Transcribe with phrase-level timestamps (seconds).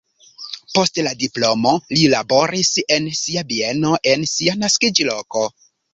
[0.77, 5.45] Post la diplomo li laboris en sia bieno en sia naskiĝloko.